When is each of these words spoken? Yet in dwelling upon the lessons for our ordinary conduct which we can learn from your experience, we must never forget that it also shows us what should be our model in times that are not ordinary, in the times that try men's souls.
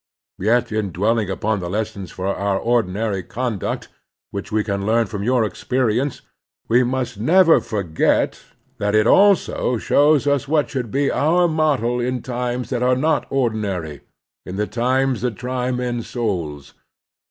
Yet 0.39 0.71
in 0.71 0.91
dwelling 0.91 1.29
upon 1.29 1.59
the 1.59 1.69
lessons 1.69 2.09
for 2.09 2.25
our 2.25 2.57
ordinary 2.57 3.21
conduct 3.21 3.87
which 4.31 4.51
we 4.51 4.63
can 4.63 4.83
learn 4.83 5.05
from 5.05 5.21
your 5.21 5.43
experience, 5.43 6.23
we 6.67 6.81
must 6.83 7.19
never 7.19 7.59
forget 7.61 8.41
that 8.79 8.95
it 8.95 9.05
also 9.05 9.77
shows 9.77 10.25
us 10.25 10.47
what 10.47 10.71
should 10.71 10.89
be 10.89 11.11
our 11.11 11.47
model 11.47 11.99
in 11.99 12.23
times 12.23 12.71
that 12.71 12.81
are 12.81 12.95
not 12.97 13.27
ordinary, 13.29 14.01
in 14.43 14.55
the 14.55 14.65
times 14.65 15.21
that 15.21 15.35
try 15.37 15.69
men's 15.69 16.07
souls. 16.09 16.73